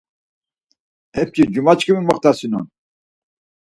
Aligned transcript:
Epçi, 1.21 1.43
cumaçkimi 1.53 2.01
moxtasinon. 2.07 2.65